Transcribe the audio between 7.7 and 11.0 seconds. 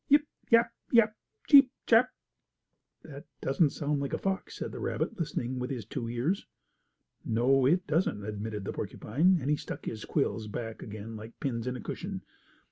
doesn't," admitted the porcupine, and he stuck his quills back